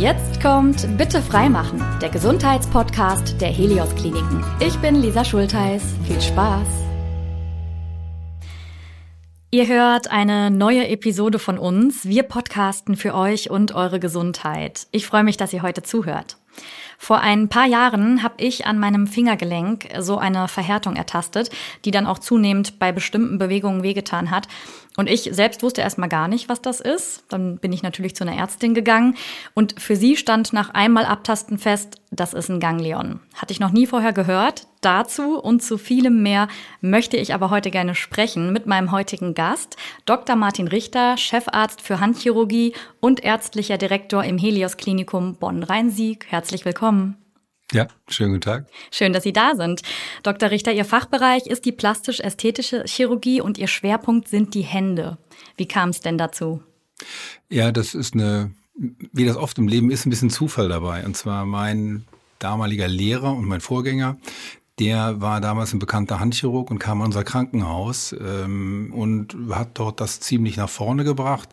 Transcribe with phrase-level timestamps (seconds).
[0.00, 4.42] Jetzt kommt Bitte freimachen, der Gesundheitspodcast der Helios Kliniken.
[4.58, 5.82] Ich bin Lisa Schultheiß.
[6.06, 6.66] Viel Spaß.
[9.50, 12.06] Ihr hört eine neue Episode von uns.
[12.06, 14.86] Wir podcasten für euch und eure Gesundheit.
[14.92, 16.38] Ich freue mich, dass ihr heute zuhört.
[17.02, 21.50] Vor ein paar Jahren habe ich an meinem Fingergelenk so eine Verhärtung ertastet,
[21.84, 24.46] die dann auch zunehmend bei bestimmten Bewegungen wehgetan hat.
[24.96, 27.24] Und ich selbst wusste erstmal gar nicht, was das ist.
[27.28, 29.16] Dann bin ich natürlich zu einer Ärztin gegangen
[29.52, 33.18] und für sie stand nach einmal Abtasten fest, das ist ein Ganglion.
[33.34, 34.68] Hatte ich noch nie vorher gehört.
[34.82, 36.48] Dazu und zu vielem mehr
[36.80, 40.34] möchte ich aber heute gerne sprechen mit meinem heutigen Gast, Dr.
[40.34, 46.26] Martin Richter, Chefarzt für Handchirurgie und ärztlicher Direktor im Helios Klinikum Bonn-Rhein-Sieg.
[46.28, 47.16] Herzlich willkommen.
[47.70, 48.66] Ja, schönen guten Tag.
[48.90, 49.82] Schön, dass Sie da sind.
[50.24, 50.50] Dr.
[50.50, 55.16] Richter, Ihr Fachbereich ist die plastisch-ästhetische Chirurgie und Ihr Schwerpunkt sind die Hände.
[55.56, 56.60] Wie kam es denn dazu?
[57.48, 61.06] Ja, das ist eine, wie das oft im Leben ist, ein bisschen Zufall dabei.
[61.06, 62.04] Und zwar mein
[62.40, 64.16] damaliger Lehrer und mein Vorgänger,
[64.82, 70.00] der war damals ein bekannter Handchirurg und kam in unser Krankenhaus ähm, und hat dort
[70.00, 71.50] das ziemlich nach vorne gebracht.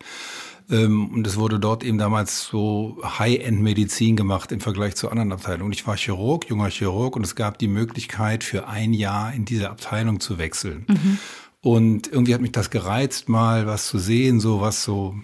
[0.71, 5.73] Ähm, und es wurde dort eben damals so High-End-Medizin gemacht im Vergleich zu anderen Abteilungen.
[5.73, 9.69] Ich war Chirurg, junger Chirurg, und es gab die Möglichkeit, für ein Jahr in diese
[9.69, 10.85] Abteilung zu wechseln.
[10.87, 11.19] Mhm.
[11.61, 15.15] Und irgendwie hat mich das gereizt, mal was zu sehen, so was so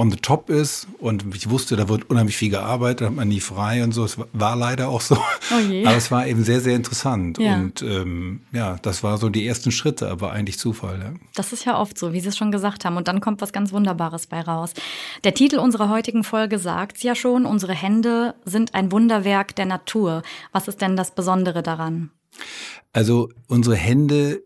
[0.00, 3.28] on the top ist und ich wusste, da wird unheimlich viel gearbeitet, da hat man
[3.28, 4.02] nie frei und so.
[4.04, 5.14] Es war leider auch so.
[5.16, 5.86] Oh.
[5.86, 7.38] Aber es war eben sehr, sehr interessant.
[7.38, 7.56] Ja.
[7.56, 10.98] Und ähm, ja, das war so die ersten Schritte, aber eigentlich Zufall.
[11.00, 11.12] Ja.
[11.34, 12.96] Das ist ja oft so, wie Sie es schon gesagt haben.
[12.96, 14.72] Und dann kommt was ganz Wunderbares bei raus.
[15.22, 19.66] Der Titel unserer heutigen Folge sagt es ja schon, unsere Hände sind ein Wunderwerk der
[19.66, 20.22] Natur.
[20.52, 22.10] Was ist denn das Besondere daran?
[22.94, 24.42] Also unsere Hände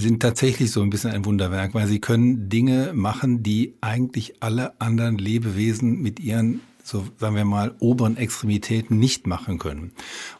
[0.00, 4.80] sind tatsächlich so ein bisschen ein Wunderwerk, weil sie können Dinge machen, die eigentlich alle
[4.80, 9.92] anderen Lebewesen mit ihren so sagen wir mal, oberen Extremitäten nicht machen können.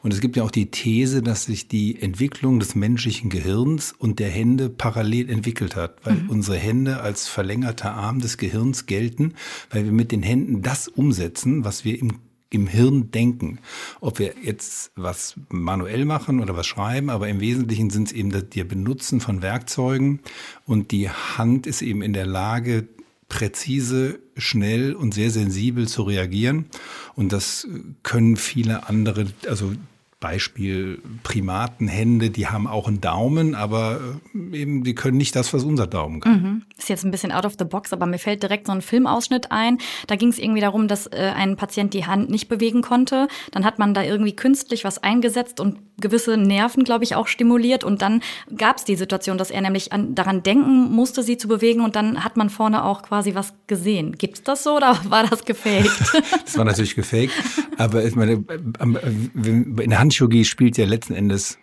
[0.02, 4.18] Und es gibt ja auch die These, dass sich die Entwicklung des menschlichen Gehirns und
[4.18, 6.30] der Hände parallel entwickelt hat, weil mhm.
[6.30, 9.34] unsere Hände als verlängerter Arm des Gehirns gelten,
[9.70, 12.14] weil wir mit den Händen das umsetzen, was wir im
[12.50, 13.58] im Hirn denken.
[14.00, 18.30] Ob wir jetzt was manuell machen oder was schreiben, aber im Wesentlichen sind es eben
[18.30, 20.20] das Benutzen von Werkzeugen
[20.64, 22.88] und die Hand ist eben in der Lage,
[23.28, 26.66] präzise, schnell und sehr sensibel zu reagieren.
[27.14, 27.68] Und das
[28.02, 29.74] können viele andere, also
[30.20, 34.00] Beispiel Primatenhände, die haben auch einen Daumen, aber
[34.34, 36.42] äh, eben die können nicht das, was unser Daumen kann.
[36.42, 36.62] Mhm.
[36.76, 39.52] Ist jetzt ein bisschen out of the box, aber mir fällt direkt so ein Filmausschnitt
[39.52, 39.78] ein.
[40.08, 43.28] Da ging es irgendwie darum, dass äh, ein Patient die Hand nicht bewegen konnte.
[43.52, 47.84] Dann hat man da irgendwie künstlich was eingesetzt und gewisse Nerven, glaube ich, auch stimuliert.
[47.84, 48.22] Und dann
[48.56, 51.82] gab es die Situation, dass er nämlich an, daran denken musste, sie zu bewegen.
[51.82, 54.16] Und dann hat man vorne auch quasi was gesehen.
[54.18, 55.90] Gibt's das so oder war das gefaked?
[56.44, 57.32] das war natürlich gefaked.
[57.76, 61.58] Aber ich meine, in der Hand Handchirurgie spielt ja letzten Endes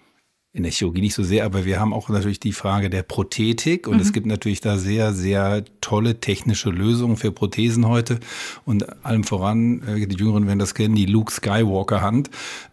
[0.56, 3.90] in der Chirurgie nicht so sehr, aber wir haben auch natürlich die Frage der Prothetik
[3.90, 4.02] und mhm.
[4.02, 8.22] es gibt natürlich da sehr, sehr tolle technische Lösungen für Prothesen heute
[8.64, 12.30] und allem voran, äh, die Jüngeren werden das kennen, die Luke Skywalker Hand,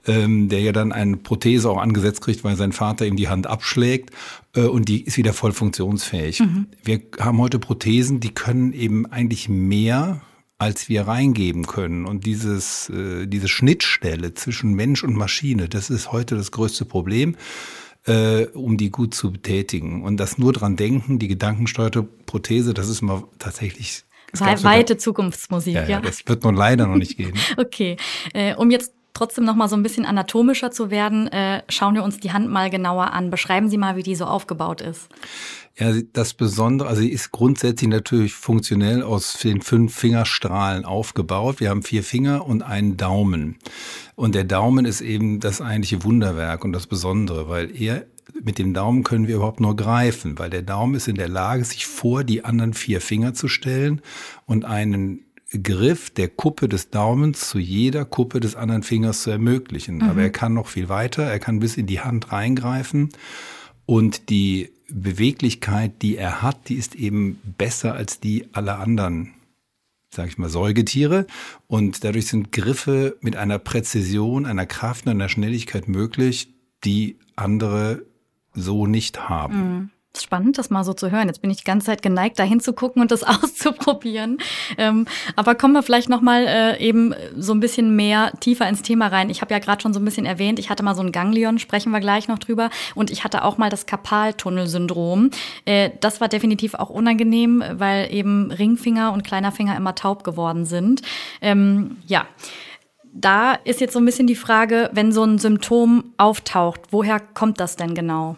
[0.06, 3.48] ähm, der ja dann eine Prothese auch angesetzt kriegt, weil sein Vater ihm die Hand
[3.48, 4.10] abschlägt
[4.54, 6.38] äh, und die ist wieder voll funktionsfähig.
[6.38, 6.66] Mhm.
[6.84, 10.20] Wir haben heute Prothesen, die können eben eigentlich mehr
[10.62, 12.06] als wir reingeben können.
[12.06, 17.34] Und dieses, äh, diese Schnittstelle zwischen Mensch und Maschine, das ist heute das größte Problem,
[18.06, 20.04] äh, um die gut zu betätigen.
[20.04, 25.74] Und das nur dran denken, die gedankensteuerte Prothese, das ist mal tatsächlich We weite Zukunftsmusik,
[25.74, 26.00] ja, ja, ja.
[26.00, 27.34] Das wird nun leider noch nicht gehen.
[27.58, 27.96] okay.
[28.32, 32.02] Äh, um jetzt trotzdem noch mal so ein bisschen anatomischer zu werden, äh, schauen wir
[32.02, 33.30] uns die Hand mal genauer an.
[33.30, 35.08] Beschreiben Sie mal, wie die so aufgebaut ist.
[35.78, 41.60] Ja, das Besondere, also sie ist grundsätzlich natürlich funktionell aus den fünf Fingerstrahlen aufgebaut.
[41.60, 43.56] Wir haben vier Finger und einen Daumen.
[44.14, 48.04] Und der Daumen ist eben das eigentliche Wunderwerk und das Besondere, weil er
[48.42, 51.64] mit dem Daumen können wir überhaupt nur greifen, weil der Daumen ist in der Lage,
[51.64, 54.02] sich vor die anderen vier Finger zu stellen
[54.46, 55.24] und einen
[55.62, 59.96] Griff der Kuppe des Daumens zu jeder Kuppe des anderen Fingers zu ermöglichen.
[59.96, 60.02] Mhm.
[60.02, 63.10] Aber er kann noch viel weiter, er kann bis in die Hand reingreifen
[63.86, 69.34] und die Beweglichkeit, die er hat, die ist eben besser als die aller anderen,
[70.10, 71.26] sage ich mal, Säugetiere.
[71.66, 76.48] Und dadurch sind Griffe mit einer Präzision, einer Kraft und einer Schnelligkeit möglich,
[76.84, 78.04] die andere
[78.54, 79.56] so nicht haben.
[79.56, 79.90] Mhm
[80.20, 81.28] spannend, das mal so zu hören.
[81.28, 84.38] Jetzt bin ich die ganze Zeit geneigt, da hinzugucken und das auszuprobieren.
[84.76, 85.06] Ähm,
[85.36, 89.06] aber kommen wir vielleicht noch mal äh, eben so ein bisschen mehr tiefer ins Thema
[89.06, 89.30] rein.
[89.30, 91.58] Ich habe ja gerade schon so ein bisschen erwähnt, ich hatte mal so ein Ganglion,
[91.58, 92.70] sprechen wir gleich noch drüber.
[92.94, 95.30] Und ich hatte auch mal das Karpaltunnelsyndrom.
[95.64, 100.64] Äh, das war definitiv auch unangenehm, weil eben Ringfinger und kleiner Finger immer taub geworden
[100.64, 101.02] sind.
[101.40, 102.26] Ähm, ja.
[103.14, 107.60] da ist jetzt so ein bisschen die Frage, wenn so ein Symptom auftaucht, woher kommt
[107.60, 108.36] das denn genau?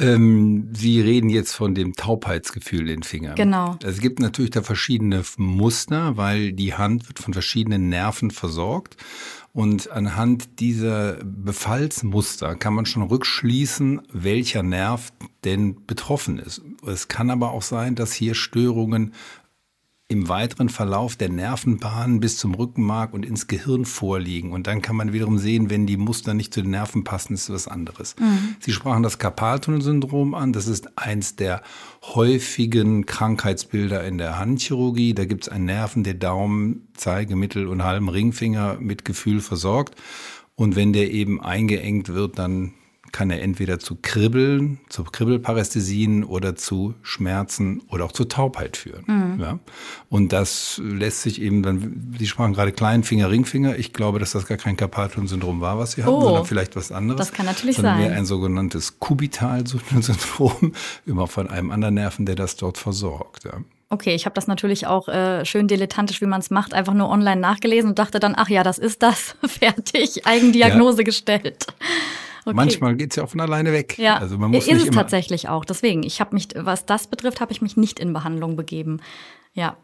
[0.00, 3.34] Ähm, Sie reden jetzt von dem Taubheitsgefühl in den Fingern.
[3.36, 3.78] Genau.
[3.84, 8.96] Es gibt natürlich da verschiedene Muster, weil die Hand wird von verschiedenen Nerven versorgt.
[9.52, 15.12] Und anhand dieser Befallsmuster kann man schon rückschließen, welcher Nerv
[15.44, 16.62] denn betroffen ist.
[16.86, 19.12] Es kann aber auch sein, dass hier Störungen
[20.10, 24.50] im weiteren Verlauf der Nervenbahnen bis zum Rückenmark und ins Gehirn vorliegen.
[24.50, 27.48] Und dann kann man wiederum sehen, wenn die Muster nicht zu den Nerven passen, ist
[27.48, 28.16] was anderes.
[28.18, 28.56] Mhm.
[28.58, 30.52] Sie sprachen das Karpaltunnelsyndrom an.
[30.52, 31.62] Das ist eins der
[32.02, 35.14] häufigen Krankheitsbilder in der Handchirurgie.
[35.14, 39.94] Da gibt es einen Nerven, der Daumen, Zeige, Mittel- und halben Ringfinger mit Gefühl versorgt.
[40.56, 42.72] Und wenn der eben eingeengt wird, dann
[43.12, 49.04] kann er entweder zu Kribbeln, zu Kribbelparästhesien oder zu Schmerzen oder auch zur Taubheit führen.
[49.06, 49.40] Mhm.
[49.40, 49.58] Ja?
[50.08, 53.76] Und das lässt sich eben dann, Sie sprachen gerade Kleinfinger, Ringfinger.
[53.76, 56.92] Ich glaube, dass das gar kein Carpathian-Syndrom war, was Sie hatten, oh, sondern vielleicht was
[56.92, 57.18] anderes.
[57.18, 58.08] Das kann natürlich sondern sein.
[58.08, 60.72] Mehr ein sogenanntes Kubital-Syndrom,
[61.06, 63.44] immer von einem anderen Nerven, der das dort versorgt.
[63.44, 63.60] Ja?
[63.92, 67.08] Okay, ich habe das natürlich auch äh, schön dilettantisch, wie man es macht, einfach nur
[67.08, 71.04] online nachgelesen und dachte dann, ach ja, das ist das, fertig, Eigendiagnose ja.
[71.04, 71.66] gestellt.
[72.44, 72.54] Okay.
[72.54, 73.98] Manchmal geht es ja auch von alleine weg.
[73.98, 75.64] Ja, also man muss ist nicht es immer tatsächlich auch.
[75.64, 79.00] Deswegen, ich habe mich, was das betrifft, habe ich mich nicht in Behandlung begeben.
[79.54, 79.76] Ja.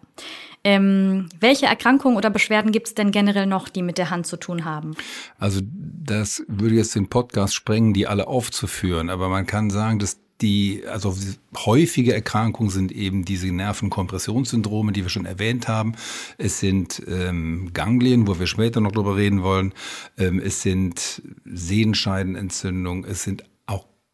[0.64, 4.36] Ähm, welche Erkrankungen oder Beschwerden gibt es denn generell noch, die mit der Hand zu
[4.36, 4.96] tun haben?
[5.38, 9.10] Also das würde jetzt den Podcast sprengen, die alle aufzuführen.
[9.10, 11.16] Aber man kann sagen, dass die, also
[11.56, 15.94] häufige Erkrankungen sind eben diese Nervenkompressionssyndrome, die wir schon erwähnt haben.
[16.36, 19.72] Es sind ähm, Ganglien, wo wir später noch drüber reden wollen.
[20.18, 23.04] Ähm, es sind Sehenscheidenentzündungen.
[23.04, 23.44] Es sind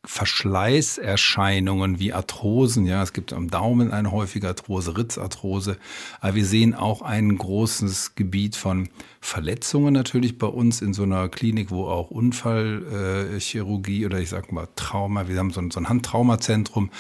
[0.05, 2.87] Verschleißerscheinungen wie Arthrosen.
[2.87, 5.77] Ja, es gibt am Daumen eine häufige Arthrose, Ritzarthrose.
[6.21, 8.89] Aber wir sehen auch ein großes Gebiet von
[9.21, 14.51] Verletzungen natürlich bei uns in so einer Klinik, wo auch Unfallchirurgie äh, oder ich sag
[14.51, 16.91] mal Trauma, wir haben so ein, so ein Handtraumazentrum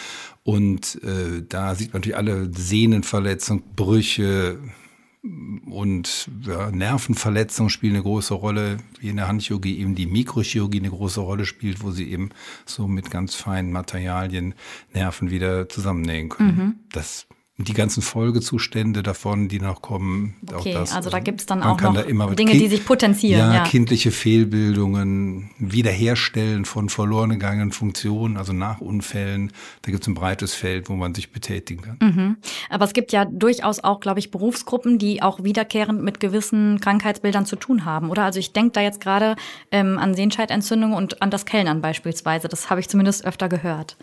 [0.44, 4.58] und äh, da sieht man natürlich alle Sehnenverletzungen, Brüche,
[5.22, 10.90] und ja, Nervenverletzungen spielen eine große Rolle, wie in der Handchirurgie eben die Mikrochirurgie eine
[10.90, 12.30] große Rolle spielt, wo sie eben
[12.66, 14.54] so mit ganz feinen Materialien
[14.92, 16.56] Nerven wieder zusammennähen können.
[16.56, 16.74] Mhm.
[16.90, 17.26] Das
[17.64, 20.34] die ganzen Folgezustände davon, die noch kommen.
[20.52, 23.40] Okay, das, also da gibt es dann auch noch da Dinge, die sich potenzieren.
[23.40, 29.52] Ja, ja, kindliche Fehlbildungen, Wiederherstellen von verloren gegangenen Funktionen, also nach Unfällen.
[29.82, 31.96] Da gibt es ein breites Feld, wo man sich betätigen kann.
[32.00, 32.36] Mhm.
[32.70, 37.46] Aber es gibt ja durchaus auch, glaube ich, Berufsgruppen, die auch wiederkehrend mit gewissen Krankheitsbildern
[37.46, 38.24] zu tun haben, oder?
[38.24, 39.36] Also ich denke da jetzt gerade
[39.70, 42.48] ähm, an Sehenscheidentzündung und an das Kellnern beispielsweise.
[42.48, 43.96] Das habe ich zumindest öfter gehört.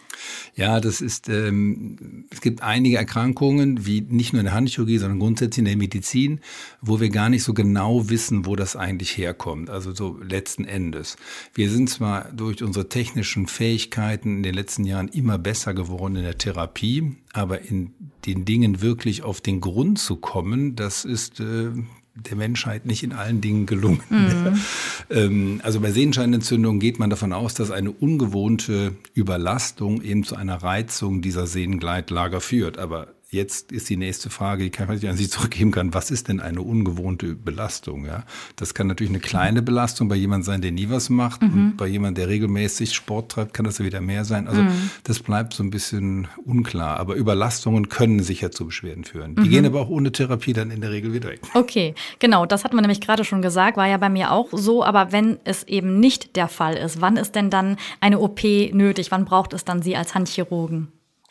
[0.56, 4.98] Ja, das ist, ähm, es gibt einige Erkrankungen, Erkrankungen, wie nicht nur in der Handchirurgie,
[4.98, 6.40] sondern grundsätzlich in der Medizin,
[6.82, 9.70] wo wir gar nicht so genau wissen, wo das eigentlich herkommt.
[9.70, 11.18] Also so letzten Endes.
[11.54, 16.24] Wir sind zwar durch unsere technischen Fähigkeiten in den letzten Jahren immer besser geworden in
[16.24, 17.94] der Therapie, aber in
[18.26, 21.72] den Dingen wirklich auf den Grund zu kommen, das ist äh,
[22.16, 24.02] der Menschheit nicht in allen Dingen gelungen.
[24.10, 24.60] Mhm.
[25.10, 30.62] ähm, also bei Sehenscheinentzündungen geht man davon aus, dass eine ungewohnte Überlastung eben zu einer
[30.62, 32.78] Reizung dieser Sehengleitlager führt.
[32.78, 35.94] Aber jetzt ist die nächste Frage, die ich an Sie zurückgeben kann.
[35.94, 38.06] Was ist denn eine ungewohnte Belastung?
[38.06, 38.24] Ja,
[38.56, 41.42] das kann natürlich eine kleine Belastung bei jemand sein, der nie was macht.
[41.42, 41.50] Mhm.
[41.54, 44.48] Und bei jemand, der regelmäßig Sport treibt, kann das ja wieder mehr sein.
[44.48, 44.90] Also mhm.
[45.04, 46.98] das bleibt so ein bisschen unklar.
[46.98, 49.36] Aber Überlastungen können sicher zu Beschwerden führen.
[49.36, 49.50] Die mhm.
[49.50, 51.42] gehen aber auch ohne Therapie dann in der Regel wieder weg.
[51.54, 52.46] Okay, genau.
[52.46, 53.78] Das hatten wir nämlich gerade schon gesagt.
[53.78, 54.84] War ja bei mir auch so.
[54.84, 59.12] Aber wenn es eben nicht der Fall ist, wann ist denn dann eine OP nötig?
[59.12, 60.88] Wann braucht es dann Sie als Handchirurgen?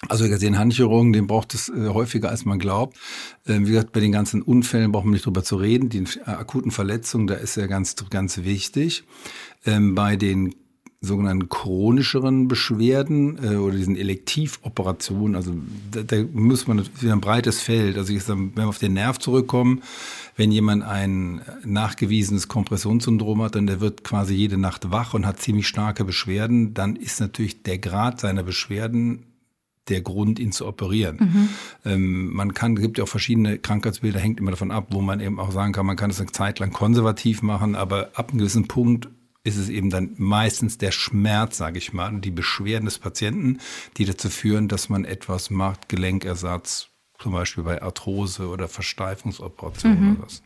[0.06, 2.96] Also den Handchirurgen, den braucht es äh, häufiger, als man glaubt.
[3.46, 5.88] Ähm, wie gesagt, bei den ganzen Unfällen brauchen wir nicht drüber zu reden.
[5.88, 9.02] Die äh, akuten Verletzungen, da ist er ganz, ganz wichtig.
[9.66, 10.54] Ähm, bei den
[11.00, 15.54] sogenannten chronischeren Beschwerden äh, oder diesen Elektivoperationen, also
[15.90, 17.96] da, da muss man wieder ein breites Feld.
[17.98, 19.82] Also ich sag, wenn wir auf den Nerv zurückkommen,
[20.36, 25.40] wenn jemand ein nachgewiesenes Kompressionssyndrom hat, dann der wird quasi jede Nacht wach und hat
[25.40, 29.24] ziemlich starke Beschwerden, dann ist natürlich der Grad seiner Beschwerden
[29.88, 31.16] der Grund, ihn zu operieren.
[31.20, 31.48] Mhm.
[31.84, 35.20] Ähm, man kann, es gibt ja auch verschiedene Krankheitsbilder, hängt immer davon ab, wo man
[35.20, 38.38] eben auch sagen kann, man kann es eine Zeit lang konservativ machen, aber ab einem
[38.38, 39.08] gewissen Punkt
[39.44, 43.58] ist es eben dann meistens der Schmerz, sage ich mal, und die Beschwerden des Patienten,
[43.96, 50.12] die dazu führen, dass man etwas macht, Gelenkersatz, zum Beispiel bei Arthrose oder Versteifungsoperationen mhm.
[50.16, 50.42] oder was.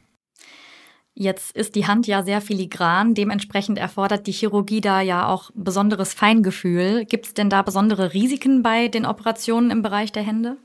[1.15, 6.15] Jetzt ist die Hand ja sehr filigran, dementsprechend erfordert die Chirurgie da ja auch besonderes
[6.15, 7.05] Feingefühl.
[7.05, 10.57] Gibt es denn da besondere Risiken bei den Operationen im Bereich der Hände?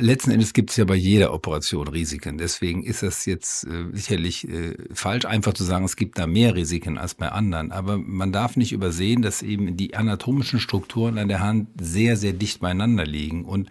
[0.00, 2.36] Letzten Endes gibt es ja bei jeder Operation Risiken.
[2.36, 6.56] Deswegen ist es jetzt äh, sicherlich äh, falsch, einfach zu sagen, es gibt da mehr
[6.56, 7.70] Risiken als bei anderen.
[7.70, 12.32] Aber man darf nicht übersehen, dass eben die anatomischen Strukturen an der Hand sehr, sehr
[12.32, 13.44] dicht beieinander liegen.
[13.44, 13.70] Und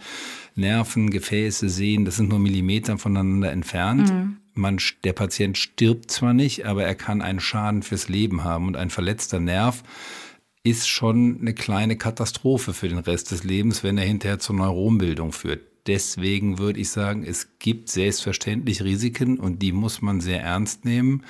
[0.56, 4.14] Nerven, Gefäße, Sehen, das sind nur Millimeter voneinander entfernt.
[4.14, 4.38] Mhm.
[4.54, 8.68] Man, der Patient stirbt zwar nicht, aber er kann einen Schaden fürs Leben haben.
[8.68, 9.84] Und ein verletzter Nerv
[10.64, 15.32] ist schon eine kleine Katastrophe für den Rest des Lebens, wenn er hinterher zur Neuronbildung
[15.32, 20.86] führt deswegen würde ich sagen, es gibt selbstverständlich Risiken und die muss man sehr ernst
[20.86, 21.24] nehmen.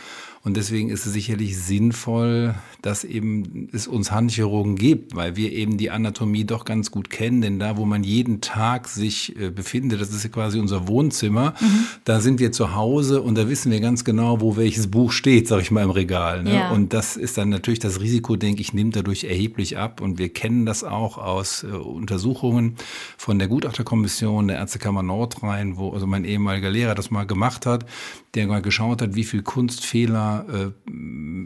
[0.43, 5.77] Und deswegen ist es sicherlich sinnvoll, dass eben es uns Handchirurgen gibt, weil wir eben
[5.77, 7.41] die Anatomie doch ganz gut kennen.
[7.41, 11.53] Denn da, wo man jeden Tag sich äh, befindet, das ist ja quasi unser Wohnzimmer,
[11.59, 11.85] mhm.
[12.05, 15.47] da sind wir zu Hause und da wissen wir ganz genau, wo welches Buch steht,
[15.47, 16.41] sag ich mal, im Regal.
[16.41, 16.55] Ne?
[16.55, 16.71] Ja.
[16.71, 20.01] Und das ist dann natürlich das Risiko, denke ich, nimmt dadurch erheblich ab.
[20.01, 22.77] Und wir kennen das auch aus äh, Untersuchungen
[23.15, 27.85] von der Gutachterkommission der Ärztekammer Nordrhein, wo also mein ehemaliger Lehrer das mal gemacht hat,
[28.33, 30.71] der mal geschaut hat, wie viel Kunstfehler äh,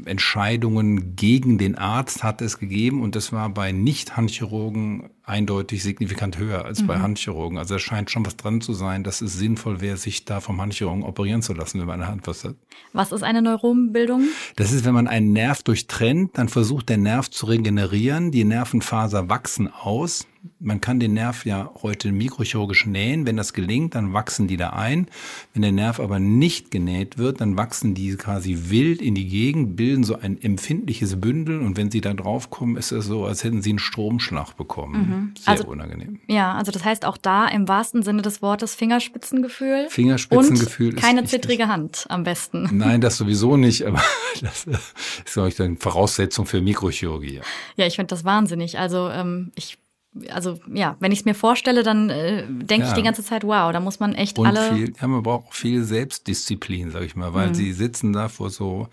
[0.09, 6.65] Entscheidungen gegen den Arzt hat es gegeben und das war bei Nicht-Handchirurgen eindeutig signifikant höher
[6.65, 6.87] als mhm.
[6.87, 7.57] bei Handchirurgen.
[7.57, 10.61] Also es scheint schon was dran zu sein, dass es sinnvoll wäre, sich da vom
[10.61, 12.55] Handchirurgen operieren zu lassen, wenn man eine Hand was hat.
[12.93, 14.23] Was ist eine Neuronbildung?
[14.55, 19.29] Das ist, wenn man einen Nerv durchtrennt, dann versucht der Nerv zu regenerieren, die Nervenfaser
[19.29, 20.27] wachsen aus,
[20.59, 23.25] man kann den Nerv ja heute mikrochirurgisch nähen.
[23.25, 25.07] Wenn das gelingt, dann wachsen die da ein.
[25.53, 29.75] Wenn der Nerv aber nicht genäht wird, dann wachsen die quasi wild in die Gegend,
[29.75, 33.61] bilden so ein empfindliches Bündel und wenn sie da draufkommen, ist es so, als hätten
[33.61, 35.09] sie einen Stromschlag bekommen.
[35.09, 35.14] Mhm.
[35.39, 36.19] Sehr also, unangenehm.
[36.27, 39.87] Ja, also das heißt auch da im wahrsten Sinne des Wortes Fingerspitzengefühl.
[39.89, 42.69] Fingerspitzengefühl und keine zittrige Hand am besten.
[42.71, 44.01] Nein, das sowieso nicht, aber
[44.41, 47.41] das ist, glaube ich, eine Voraussetzung für Mikrochirurgie.
[47.75, 48.79] Ja, ich finde das wahnsinnig.
[48.79, 49.77] Also ähm, ich
[50.29, 52.89] also ja, wenn ich es mir vorstelle, dann äh, denke ja.
[52.89, 54.73] ich die ganze Zeit, wow, da muss man echt und alle.
[54.73, 57.53] Viel, ja, man braucht auch viel Selbstdisziplin, sag ich mal, weil mhm.
[57.53, 58.87] sie sitzen da vor so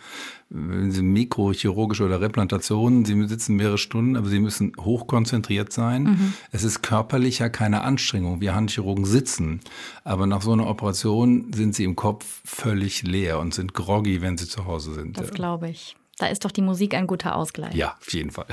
[0.52, 6.02] mikrochirurgische oder Replantationen, sie sitzen mehrere Stunden, aber sie müssen hochkonzentriert sein.
[6.02, 6.34] Mhm.
[6.50, 8.40] Es ist körperlicher keine Anstrengung.
[8.40, 9.60] Wir Handchirurgen sitzen,
[10.04, 14.36] aber nach so einer Operation sind sie im Kopf völlig leer und sind groggy, wenn
[14.36, 15.18] sie zu Hause sind.
[15.18, 15.96] Das glaube ich.
[16.18, 17.74] Da ist doch die Musik ein guter Ausgleich.
[17.74, 18.46] Ja, auf jeden Fall.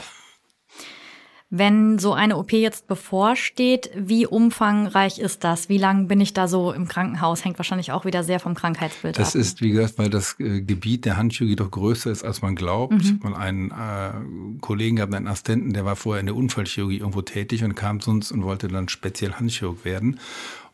[1.52, 5.68] Wenn so eine OP jetzt bevorsteht, wie umfangreich ist das?
[5.68, 7.44] Wie lange bin ich da so im Krankenhaus?
[7.44, 9.34] Hängt wahrscheinlich auch wieder sehr vom Krankheitsbild das ab.
[9.34, 12.56] Das ist, wie gesagt, weil das äh, Gebiet der Handchirurgie doch größer ist, als man
[12.56, 12.94] glaubt.
[12.94, 13.00] Mhm.
[13.00, 16.98] Ich habe mal einen äh, Kollegen gehabt, einen Assistenten, der war vorher in der Unfallchirurgie
[16.98, 20.20] irgendwo tätig und kam zu uns und wollte dann speziell Handchirurg werden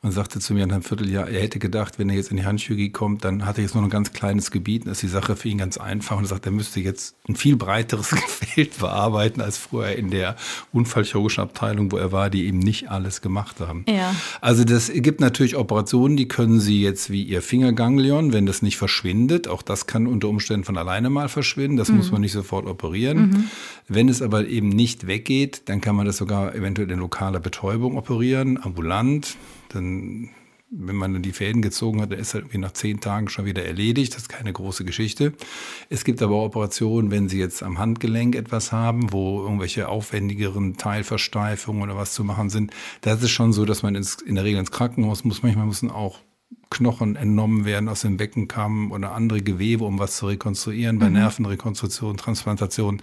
[0.06, 2.46] und sagte zu mir nach einem Vierteljahr, er hätte gedacht, wenn er jetzt in die
[2.46, 5.36] Handchirurgie kommt, dann hat er jetzt nur ein ganz kleines Gebiet und ist die Sache
[5.36, 6.16] für ihn ganz einfach.
[6.18, 10.36] Und er sagt, er müsste jetzt ein viel breiteres Feld bearbeiten als vorher in der
[10.72, 13.84] unfallchirurgischen Abteilung, wo er war, die eben nicht alles gemacht haben.
[13.90, 14.16] Ja.
[14.42, 18.78] Also das gibt natürlich Operationen, die können Sie jetzt wie Ihr Fingerganglion, wenn das nicht
[18.78, 21.98] verschwindet, auch das kann unter Umständen von alleine mal verschwinden, das mhm.
[21.98, 23.30] muss man nicht sofort operieren.
[23.30, 23.44] Mhm.
[23.88, 27.98] Wenn es aber eben nicht weggeht, dann kann man das sogar eventuell in lokaler Betäubung
[27.98, 29.36] operieren, ambulant
[29.76, 29.95] dann,
[30.78, 33.46] wenn man dann die Fäden gezogen hat, dann ist er irgendwie nach zehn Tagen schon
[33.46, 34.14] wieder erledigt.
[34.14, 35.34] Das ist keine große Geschichte.
[35.90, 40.76] Es gibt aber auch Operationen, wenn Sie jetzt am Handgelenk etwas haben, wo irgendwelche aufwendigeren
[40.76, 42.72] Teilversteifungen oder was zu machen sind.
[43.02, 45.44] Da ist es schon so, dass man ins, in der Regel ins Krankenhaus muss.
[45.44, 46.20] Manchmal müssen auch
[46.70, 51.14] Knochen entnommen werden aus dem Beckenkamm oder andere Gewebe, um was zu rekonstruieren, bei mhm.
[51.14, 53.02] Nervenrekonstruktion, Transplantation.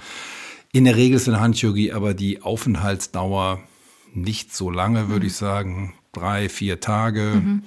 [0.73, 3.61] In der Regel ist in der Handchirurgie aber die Aufenthaltsdauer
[4.15, 5.27] nicht so lange, würde mhm.
[5.29, 7.33] ich sagen drei, vier Tage.
[7.35, 7.63] Mhm.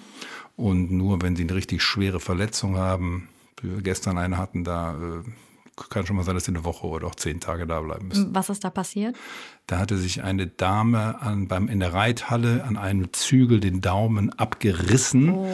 [0.56, 3.28] Und nur wenn sie eine richtig schwere Verletzung haben,
[3.62, 5.30] wie wir gestern eine hatten, da äh,
[5.90, 8.34] kann schon mal sein, dass sie eine Woche oder auch zehn Tage da bleiben müssen.
[8.34, 9.16] Was ist da passiert?
[9.68, 14.32] Da hatte sich eine Dame an, beim, in der Reithalle an einem Zügel den Daumen
[14.32, 15.32] abgerissen.
[15.32, 15.50] Oh.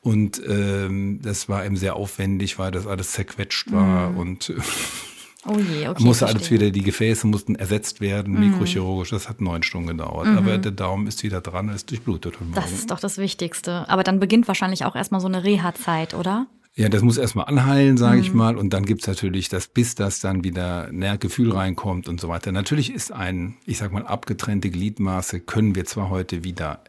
[0.00, 4.10] Und ähm, das war eben sehr aufwendig, weil das alles zerquetscht war.
[4.10, 4.16] Mhm.
[4.16, 4.54] Und
[5.48, 6.02] Oh je, okay.
[6.02, 8.50] Musste alles wieder, die Gefäße mussten ersetzt werden, mhm.
[8.50, 9.10] mikrochirurgisch.
[9.10, 10.26] Das hat neun Stunden gedauert.
[10.26, 10.38] Mhm.
[10.38, 12.34] Aber der Daumen ist wieder dran und ist durchblutet.
[12.54, 13.88] Das ist doch das Wichtigste.
[13.88, 16.46] Aber dann beginnt wahrscheinlich auch erstmal so eine Reha-Zeit, oder?
[16.74, 18.22] Ja, das muss erstmal anheilen, sage mhm.
[18.22, 18.56] ich mal.
[18.56, 22.52] Und dann gibt's natürlich das, bis das dann wieder näher Gefühl reinkommt und so weiter.
[22.52, 26.80] Natürlich ist ein, ich sag mal, abgetrennte Gliedmaße können wir zwar heute wieder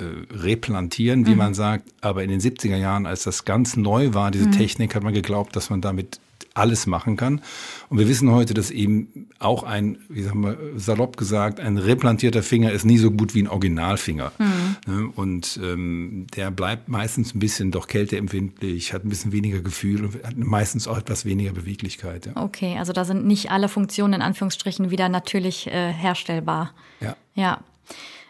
[0.00, 1.38] replantieren, wie mhm.
[1.38, 4.52] man sagt, aber in den 70er Jahren, als das ganz neu war, diese mhm.
[4.52, 6.20] Technik, hat man geglaubt, dass man damit
[6.54, 7.40] alles machen kann.
[7.88, 12.42] Und wir wissen heute, dass eben auch ein, wie sagen wir, salopp gesagt, ein replantierter
[12.42, 14.32] Finger ist nie so gut wie ein Originalfinger.
[14.38, 15.10] Mhm.
[15.10, 20.24] Und ähm, der bleibt meistens ein bisschen doch kälteempfindlich, hat ein bisschen weniger Gefühl und
[20.24, 22.26] hat meistens auch etwas weniger Beweglichkeit.
[22.26, 22.42] Ja.
[22.42, 26.72] Okay, also da sind nicht alle Funktionen in Anführungsstrichen wieder natürlich äh, herstellbar.
[27.00, 27.16] Ja.
[27.34, 27.60] Ja.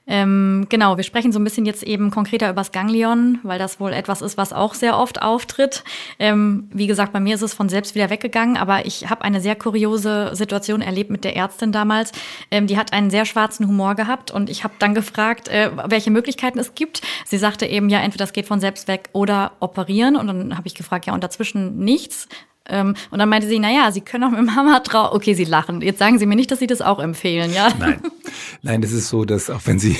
[0.08, 3.78] Ähm, genau, wir sprechen so ein bisschen jetzt eben konkreter über das Ganglion, weil das
[3.78, 5.84] wohl etwas ist, was auch sehr oft auftritt.
[6.18, 9.42] Ähm, wie gesagt, bei mir ist es von selbst wieder weggegangen, aber ich habe eine
[9.42, 12.12] sehr kuriose Situation erlebt mit der Ärztin damals.
[12.50, 16.10] Ähm, die hat einen sehr schwarzen Humor gehabt und ich habe dann gefragt, äh, welche
[16.10, 17.02] Möglichkeiten es gibt.
[17.26, 20.16] Sie sagte eben, ja, entweder das geht von selbst weg oder operieren.
[20.16, 22.28] Und dann habe ich gefragt, ja, und dazwischen nichts.
[22.68, 25.12] Ähm, und dann meinte sie, na ja, Sie können auch mit Hammer drauf.
[25.12, 25.80] Okay, Sie lachen.
[25.80, 27.68] Jetzt sagen Sie mir nicht, dass Sie das auch empfehlen, ja?
[27.78, 28.00] Nein.
[28.62, 29.96] Nein, das ist so, dass auch wenn Sie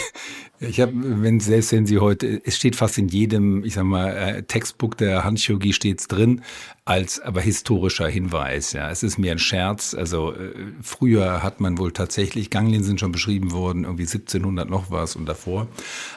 [0.60, 4.08] ich habe, wenn selbst wenn Sie heute, es steht fast in jedem, ich sag mal,
[4.08, 6.42] äh, Textbook der Handchirurgie steht's drin,
[6.88, 8.73] als aber historischer Hinweis.
[8.73, 9.92] Ja, es ist mehr ein Scherz.
[9.92, 14.90] Also äh, früher hat man wohl tatsächlich Ganglien sind schon beschrieben worden, irgendwie 1700 noch
[14.90, 15.68] was und davor.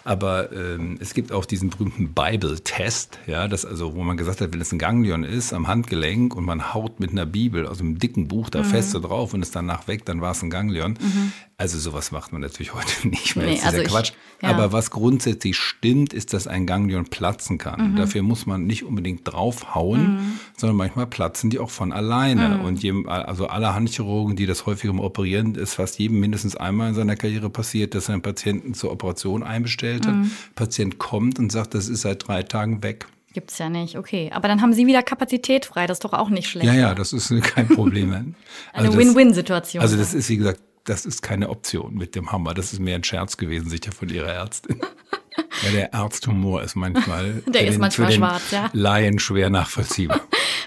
[0.05, 4.53] Aber ähm, es gibt auch diesen berühmten Bible-Test, ja, das also, wo man gesagt hat,
[4.53, 7.99] wenn es ein Ganglion ist am Handgelenk und man haut mit einer Bibel aus einem
[7.99, 8.65] dicken Buch da mhm.
[8.65, 10.91] feste drauf und ist danach weg, dann war es ein Ganglion.
[10.93, 11.33] Mhm.
[11.57, 13.45] Also sowas macht man natürlich heute nicht mehr.
[13.45, 14.13] Nee, das ist also ja Quatsch.
[14.39, 14.49] Ich, ja.
[14.49, 17.91] Aber was grundsätzlich stimmt, ist, dass ein Ganglion platzen kann.
[17.91, 17.95] Mhm.
[17.97, 20.39] Dafür muss man nicht unbedingt draufhauen, mhm.
[20.61, 22.57] Sondern manchmal platzen die auch von alleine.
[22.57, 22.65] Mhm.
[22.65, 26.95] Und jedem, also alle Handchirurgen, die das häufig operieren, ist fast jedem mindestens einmal in
[26.95, 30.15] seiner Karriere passiert, dass er einen Patienten zur Operation einbestellt hat.
[30.15, 30.31] Mhm.
[30.55, 33.07] Patient kommt und sagt, das ist seit drei Tagen weg.
[33.33, 34.29] Gibt's ja nicht, okay.
[34.33, 36.67] Aber dann haben Sie wieder Kapazität frei, das ist doch auch nicht schlecht.
[36.67, 38.11] Ja, ja, das ist kein Problem.
[38.73, 39.81] Eine also Win-Win-Situation.
[39.81, 42.53] Also das ist, wie gesagt, das ist keine Option mit dem Hammer.
[42.53, 44.81] Das ist mehr ein Scherz gewesen, sicher von ihrer Ärztin.
[45.63, 48.69] ja, der Arzthumor ist manchmal, der ist den, manchmal schwarz, ja.
[48.73, 50.21] Laien schwer nachvollziehbar.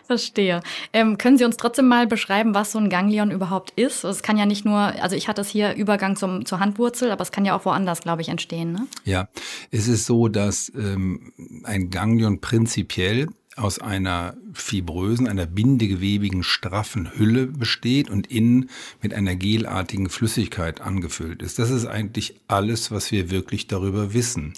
[0.06, 0.62] Verstehe.
[0.92, 4.04] Ähm, können Sie uns trotzdem mal beschreiben, was so ein Ganglion überhaupt ist?
[4.04, 7.22] Es kann ja nicht nur, also ich hatte es hier Übergang zum, zur Handwurzel, aber
[7.22, 8.72] es kann ja auch woanders, glaube ich, entstehen.
[8.72, 8.86] Ne?
[9.04, 9.28] Ja,
[9.70, 11.32] es ist so, dass ähm,
[11.64, 18.68] ein Ganglion prinzipiell aus einer fibrösen, einer bindegewebigen, straffen Hülle besteht und innen
[19.00, 21.58] mit einer gelartigen Flüssigkeit angefüllt ist.
[21.58, 24.54] Das ist eigentlich alles, was wir wirklich darüber wissen.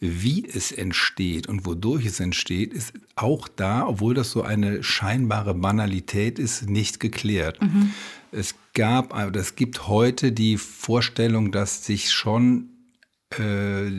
[0.00, 5.54] Wie es entsteht und wodurch es entsteht, ist auch da, obwohl das so eine scheinbare
[5.54, 7.60] Banalität ist, nicht geklärt.
[7.60, 7.90] Mhm.
[8.32, 12.70] Es gab, oder es gibt heute die Vorstellung, dass sich schon
[13.38, 13.90] äh,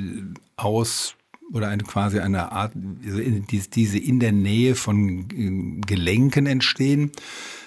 [0.55, 1.15] aus
[1.53, 7.11] oder eine quasi eine Art, diese in der Nähe von Gelenken entstehen.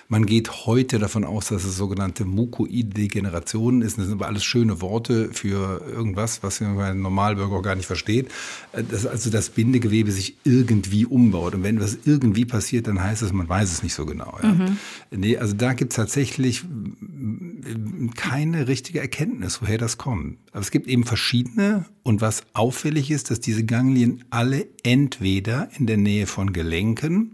[0.09, 3.99] Man geht heute davon aus, dass es sogenannte Mukoid-Degenerationen ist.
[3.99, 8.29] Das sind aber alles schöne Worte für irgendwas, was ein Normalbürger auch gar nicht versteht.
[8.73, 11.55] Äh, dass also das Bindegewebe sich irgendwie umbaut.
[11.55, 14.39] Und wenn was irgendwie passiert, dann heißt es, man weiß es nicht so genau.
[14.43, 14.53] Ja.
[14.53, 14.79] Mhm.
[15.11, 16.65] Nee, also da gibt es tatsächlich
[18.17, 20.39] keine richtige Erkenntnis, woher das kommt.
[20.53, 21.87] Aber es gibt eben verschiedene.
[22.03, 27.33] Und was auffällig ist, dass diese Ganglien alle entweder in der Nähe von Gelenken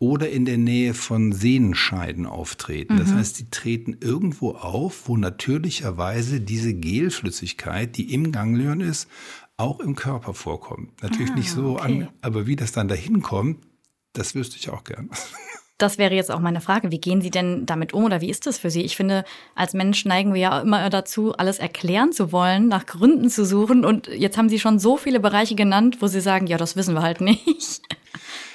[0.00, 2.94] oder in der Nähe von Sehnenscheiden auftreten.
[2.94, 2.98] Mhm.
[2.98, 9.08] Das heißt, sie treten irgendwo auf, wo natürlicherweise diese Gelflüssigkeit, die im Ganglion ist,
[9.58, 11.02] auch im Körper vorkommt.
[11.02, 11.82] Natürlich ah, nicht so okay.
[11.84, 13.62] an, aber wie das dann dahin kommt,
[14.14, 15.10] das wüsste ich auch gern.
[15.78, 16.90] Das wäre jetzt auch meine Frage.
[16.90, 18.82] Wie gehen Sie denn damit um oder wie ist das für Sie?
[18.82, 23.30] Ich finde, als Mensch neigen wir ja immer dazu, alles erklären zu wollen, nach Gründen
[23.30, 23.86] zu suchen.
[23.86, 26.94] Und jetzt haben Sie schon so viele Bereiche genannt, wo Sie sagen, ja, das wissen
[26.94, 27.80] wir halt nicht.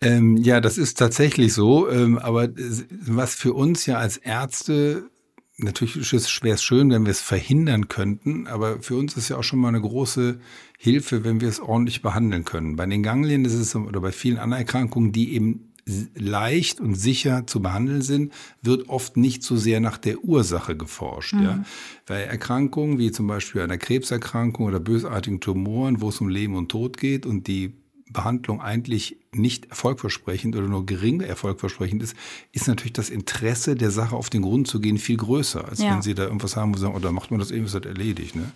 [0.00, 1.88] Ähm, ja, das ist tatsächlich so.
[1.90, 2.48] Ähm, aber
[2.90, 5.10] was für uns ja als Ärzte
[5.58, 9.42] natürlich wäre es schön, wenn wir es verhindern könnten, aber für uns ist ja auch
[9.42, 10.38] schon mal eine große
[10.78, 12.76] Hilfe, wenn wir es ordentlich behandeln können.
[12.76, 15.72] Bei den Ganglien ist es oder bei vielen anderen Erkrankungen, die eben
[16.14, 18.32] leicht und sicher zu behandeln sind,
[18.62, 21.34] wird oft nicht so sehr nach der Ursache geforscht.
[21.34, 21.42] Mhm.
[21.42, 21.64] Ja.
[22.06, 26.68] Bei Erkrankungen wie zum Beispiel einer Krebserkrankung oder bösartigen Tumoren, wo es um Leben und
[26.68, 27.72] Tod geht und die
[28.18, 32.16] Behandlung eigentlich nicht erfolgversprechend oder nur gering erfolgversprechend ist,
[32.50, 35.92] ist natürlich das Interesse der Sache auf den Grund zu gehen viel größer, als ja.
[35.92, 37.84] wenn Sie da irgendwas haben, wo Sie sagen, oh, macht man das eben, ist das
[37.84, 38.34] erledigt.
[38.34, 38.50] Ne?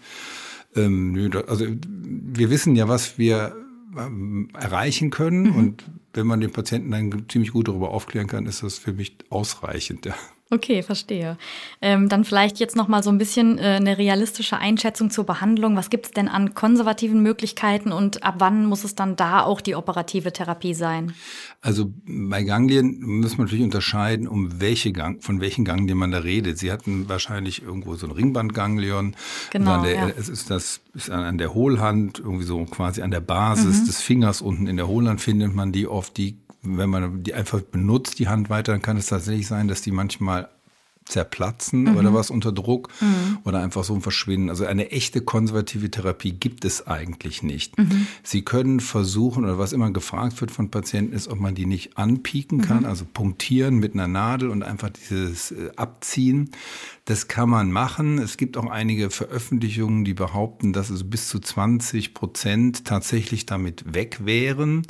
[0.75, 3.55] Ähm, also wir wissen ja, was wir
[3.96, 5.55] ähm, erreichen können mhm.
[5.55, 9.16] und wenn man den Patienten dann ziemlich gut darüber aufklären kann, ist das für mich
[9.31, 10.07] ausreichend.
[10.07, 10.16] Ja.
[10.53, 11.38] Okay, verstehe.
[11.81, 15.77] Ähm, dann vielleicht jetzt noch mal so ein bisschen äh, eine realistische Einschätzung zur Behandlung.
[15.77, 19.62] Was gibt es denn an konservativen Möglichkeiten und ab wann muss es dann da auch
[19.62, 21.15] die operative Therapie sein?
[21.62, 26.19] Also bei Ganglien muss man natürlich unterscheiden, um welche Gang, von welchen Ganglien man da
[26.19, 26.59] redet.
[26.59, 29.17] Sie hatten wahrscheinlich irgendwo so ein Ringbandganglion.
[29.53, 29.83] Genau.
[29.83, 30.09] Der, ja.
[30.19, 33.87] Es ist das ist an der Hohlhand, irgendwie so quasi an der Basis mhm.
[33.87, 36.19] des Fingers unten in der Hohlhand findet man die oft.
[36.19, 39.83] Die wenn man die einfach benutzt, die Hand weiter, dann kann es tatsächlich sein, dass
[39.83, 40.48] die manchmal
[41.05, 41.96] zerplatzen mhm.
[41.96, 43.38] oder was unter Druck mhm.
[43.44, 44.51] oder einfach so Verschwinden.
[44.51, 47.79] Also eine echte konservative Therapie gibt es eigentlich nicht.
[47.79, 48.07] Mhm.
[48.22, 51.98] Sie können versuchen, oder was immer gefragt wird von Patienten, ist, ob man die nicht
[51.98, 52.87] anpieken kann, mhm.
[52.87, 56.51] also punktieren mit einer Nadel und einfach dieses äh, Abziehen.
[57.05, 58.18] Das kann man machen.
[58.18, 63.92] Es gibt auch einige Veröffentlichungen, die behaupten, dass es bis zu 20 Prozent tatsächlich damit
[63.92, 64.87] weg wären.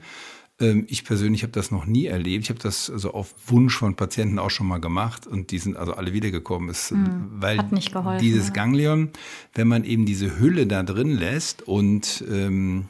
[0.62, 2.44] Ähm, ich persönlich habe das noch nie erlebt.
[2.44, 5.76] Ich habe das also auf Wunsch von Patienten auch schon mal gemacht und die sind
[5.76, 6.70] also alle wiedergekommen.
[6.70, 8.52] Ist, hm, weil hat nicht geholfen, dieses ja.
[8.54, 9.10] Ganglion,
[9.54, 12.88] wenn man eben diese Hülle da drin lässt und ähm,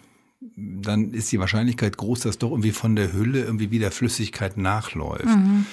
[0.57, 5.27] dann ist die Wahrscheinlichkeit groß, dass doch irgendwie von der Hülle irgendwie wieder Flüssigkeit nachläuft.
[5.27, 5.67] Mhm.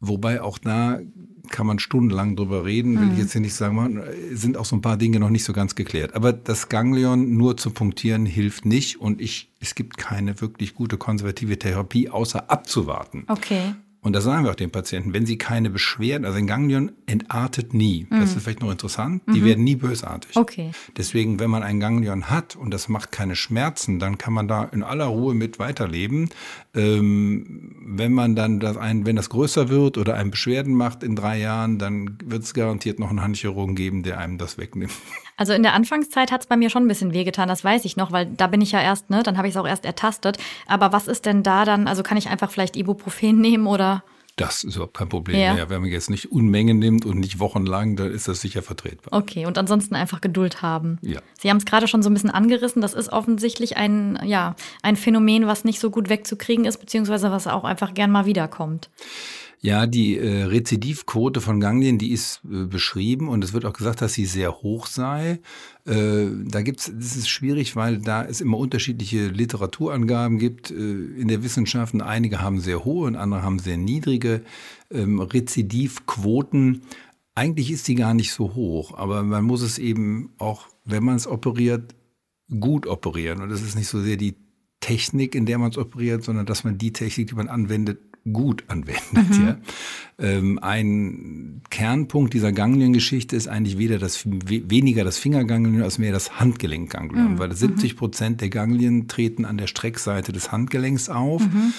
[0.00, 1.00] Wobei auch da
[1.50, 3.12] kann man stundenlang drüber reden, will mhm.
[3.12, 4.00] ich jetzt hier nicht sagen,
[4.32, 6.14] sind auch so ein paar Dinge noch nicht so ganz geklärt.
[6.14, 10.96] Aber das Ganglion nur zu punktieren hilft nicht und ich, es gibt keine wirklich gute
[10.96, 13.24] konservative Therapie, außer abzuwarten.
[13.28, 13.74] Okay.
[14.04, 17.72] Und da sagen wir auch den Patienten, wenn sie keine Beschwerden, also ein Ganglion entartet
[17.72, 18.08] nie.
[18.10, 18.18] Mhm.
[18.18, 19.22] Das ist vielleicht noch interessant.
[19.32, 19.44] Die mhm.
[19.44, 20.36] werden nie bösartig.
[20.36, 20.72] Okay.
[20.96, 24.64] Deswegen, wenn man ein Ganglion hat und das macht keine Schmerzen, dann kann man da
[24.64, 26.30] in aller Ruhe mit weiterleben.
[26.74, 31.14] Ähm, wenn man dann das ein, wenn das größer wird oder einem Beschwerden macht in
[31.14, 34.92] drei Jahren, dann wird es garantiert noch einen Handchirurgen geben, der einem das wegnimmt.
[35.36, 37.96] Also in der Anfangszeit hat es bei mir schon ein bisschen wehgetan, das weiß ich
[37.96, 40.38] noch, weil da bin ich ja erst, ne, dann habe ich es auch erst ertastet.
[40.66, 44.02] Aber was ist denn da dann, also kann ich einfach vielleicht Ibuprofen nehmen oder?
[44.36, 45.52] Das ist überhaupt kein Problem ja.
[45.52, 45.68] mehr.
[45.68, 49.12] Wenn man jetzt nicht Unmengen nimmt und nicht wochenlang, dann ist das sicher vertretbar.
[49.20, 50.98] Okay, und ansonsten einfach Geduld haben.
[51.02, 51.20] Ja.
[51.38, 52.80] Sie haben es gerade schon so ein bisschen angerissen.
[52.80, 57.46] Das ist offensichtlich ein, ja, ein Phänomen, was nicht so gut wegzukriegen ist, beziehungsweise was
[57.46, 58.88] auch einfach gern mal wiederkommt.
[59.64, 64.00] Ja, die äh, Rezidivquote von Ganglien, die ist äh, beschrieben und es wird auch gesagt,
[64.00, 65.38] dass sie sehr hoch sei.
[65.86, 71.28] Äh, da gibt's, das ist schwierig, weil da es immer unterschiedliche Literaturangaben gibt äh, in
[71.28, 71.94] der Wissenschaft.
[72.02, 74.42] Einige haben sehr hohe und andere haben sehr niedrige
[74.90, 76.82] ähm, Rezidivquoten.
[77.36, 81.14] Eigentlich ist sie gar nicht so hoch, aber man muss es eben auch, wenn man
[81.14, 81.94] es operiert,
[82.58, 83.40] gut operieren.
[83.40, 84.34] Und das ist nicht so sehr die
[84.80, 88.64] Technik, in der man es operiert, sondern dass man die Technik, die man anwendet, gut
[88.68, 89.38] anwendet.
[89.38, 89.46] Mhm.
[89.46, 89.56] Ja.
[90.18, 96.38] Ähm, ein Kernpunkt dieser Gangliengeschichte ist eigentlich weder das, weniger das Fingerganglion als mehr das
[96.38, 97.38] Handgelenkganglion, mhm.
[97.38, 101.42] weil 70 Prozent der Ganglien treten an der Streckseite des Handgelenks auf.
[101.42, 101.72] Mhm.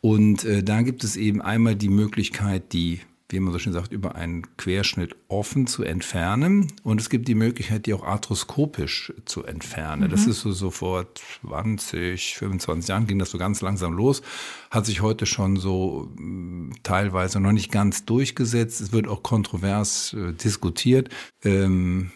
[0.00, 3.92] Und äh, da gibt es eben einmal die Möglichkeit, die wie man so schön sagt,
[3.92, 6.72] über einen Querschnitt offen zu entfernen.
[6.82, 10.04] Und es gibt die Möglichkeit, die auch arthroskopisch zu entfernen.
[10.04, 10.10] Mhm.
[10.10, 11.06] Das ist so, so vor
[11.42, 14.22] 20, 25 Jahren ging das so ganz langsam los.
[14.70, 18.80] Hat sich heute schon so hm, teilweise noch nicht ganz durchgesetzt.
[18.80, 21.10] Es wird auch kontrovers äh, diskutiert.
[21.44, 22.10] Ähm,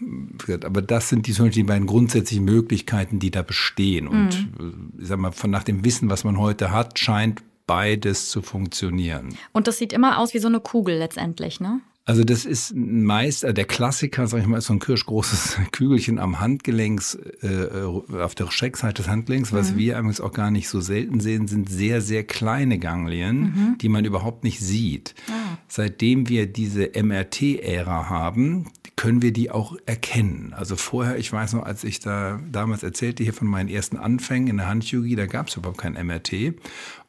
[0.65, 4.09] aber das sind die, die beiden grundsätzlichen Möglichkeiten, die da bestehen.
[4.09, 4.99] Und mhm.
[4.99, 8.43] Äh, ich sag mal, von nach dem Wissen, was man heute hat, scheint beides zu
[8.43, 9.37] funktionieren.
[9.53, 11.81] Und das sieht immer aus wie so eine Kugel letztendlich, ne?
[12.05, 16.19] Also das ist meist äh, der Klassiker, sag ich mal, ist so ein kirschgroßes Kügelchen
[16.19, 19.53] am Handgelenks, äh, äh, auf der Schreckseite des Handgelenks.
[19.53, 19.79] Was mhm.
[19.79, 23.79] wir übrigens auch gar nicht so selten sehen, sind sehr, sehr kleine Ganglien, mhm.
[23.81, 25.15] die man überhaupt nicht sieht.
[25.29, 25.59] Ah.
[25.69, 30.55] Seitdem wir diese MRT-Ära haben, können wir die auch erkennen.
[30.57, 34.49] Also vorher, ich weiß noch, als ich da damals erzählte hier von meinen ersten Anfängen
[34.49, 36.55] in der Handchirurgie, da gab es überhaupt kein MRT.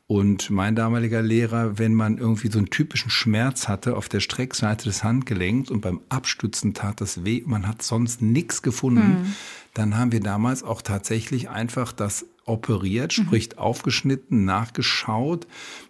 [0.05, 4.83] Und mein damaliger Lehrer, wenn man irgendwie so einen typischen Schmerz hatte auf der Streckseite
[4.83, 9.33] des Handgelenks und beim Abstützen tat das weh, man hat sonst nichts gefunden, mhm.
[9.73, 13.23] dann haben wir damals auch tatsächlich einfach das operiert, mhm.
[13.23, 15.47] sprich aufgeschnitten, nachgeschaut,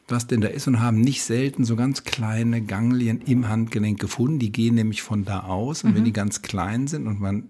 [0.08, 4.38] was denn da ist und haben nicht selten so ganz kleine Ganglien im Handgelenk gefunden.
[4.38, 5.95] Die gehen nämlich von da aus und mhm.
[5.95, 7.49] wenn die ganz klein sind und man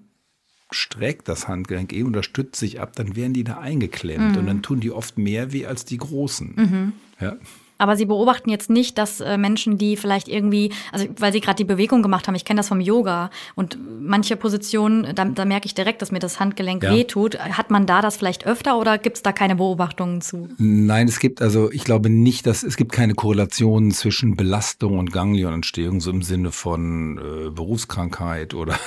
[0.71, 4.37] streckt das Handgelenk eben oder stützt sich ab, dann werden die da eingeklemmt mhm.
[4.37, 6.53] und dann tun die oft mehr weh als die großen.
[6.55, 6.93] Mhm.
[7.19, 7.35] Ja.
[7.83, 11.57] Aber Sie beobachten jetzt nicht, dass äh, Menschen, die vielleicht irgendwie, also weil Sie gerade
[11.57, 15.65] die Bewegung gemacht haben, ich kenne das vom Yoga und manche Positionen, da, da merke
[15.65, 16.91] ich direkt, dass mir das Handgelenk ja.
[16.93, 17.37] wehtut.
[17.37, 20.47] Hat man da das vielleicht öfter oder gibt es da keine Beobachtungen zu?
[20.57, 25.11] Nein, es gibt also, ich glaube nicht, dass es gibt keine Korrelation zwischen Belastung und
[25.11, 28.79] Ganglionentstehung, so im Sinne von äh, Berufskrankheit oder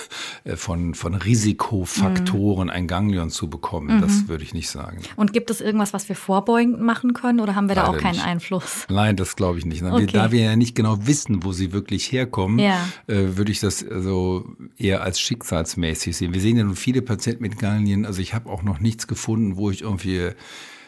[0.44, 2.72] äh, von, von Risikofaktoren, mhm.
[2.72, 3.98] ein Ganglion zu bekommen.
[3.98, 4.00] Mhm.
[4.00, 5.02] Das würde ich nicht sagen.
[5.16, 8.00] Und gibt es irgendwas, was wir vorbeugend machen können oder haben wir Leider da auch
[8.00, 8.26] keinen nicht.
[8.26, 8.85] Einfluss?
[8.88, 9.82] Nein, das glaube ich nicht.
[9.82, 10.06] Okay.
[10.06, 12.88] Da wir ja nicht genau wissen, wo sie wirklich herkommen, ja.
[13.06, 14.44] äh, würde ich das also
[14.76, 16.34] eher als schicksalsmäßig sehen.
[16.34, 18.06] Wir sehen ja nun viele Patienten mit Ganglien.
[18.06, 20.30] Also ich habe auch noch nichts gefunden, wo ich irgendwie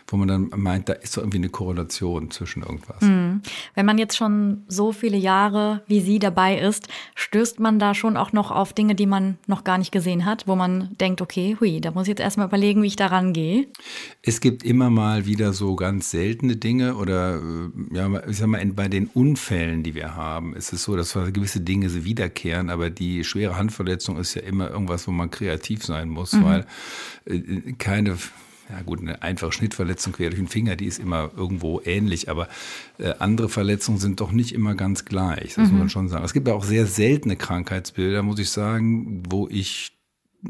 [0.09, 3.03] wo man dann meint, da ist doch irgendwie eine Korrelation zwischen irgendwas.
[3.03, 3.42] Mhm.
[3.75, 8.16] Wenn man jetzt schon so viele Jahre wie Sie dabei ist, stößt man da schon
[8.16, 11.57] auch noch auf Dinge, die man noch gar nicht gesehen hat, wo man denkt, okay,
[11.61, 13.66] hui, da muss ich jetzt erstmal überlegen, wie ich da rangehe.
[14.23, 18.64] Es gibt immer mal wieder so ganz seltene Dinge oder äh, ja, ich sag mal,
[18.66, 22.90] bei den Unfällen, die wir haben, ist es so, dass gewisse Dinge so wiederkehren, aber
[22.90, 26.44] die schwere Handverletzung ist ja immer irgendwas, wo man kreativ sein muss, mhm.
[26.44, 26.66] weil
[27.27, 28.16] äh, keine
[28.70, 32.48] ja gut, eine einfache Schnittverletzung quer durch den Finger, die ist immer irgendwo ähnlich, aber
[32.98, 35.62] äh, andere Verletzungen sind doch nicht immer ganz gleich, das mhm.
[35.64, 36.24] muss man schon sagen.
[36.24, 39.98] Es gibt ja auch sehr seltene Krankheitsbilder, muss ich sagen, wo ich